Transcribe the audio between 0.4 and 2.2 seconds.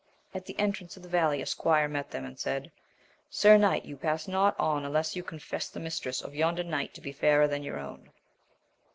the entrance of the valley a squire met